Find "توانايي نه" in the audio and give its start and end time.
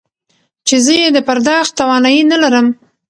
1.79-2.37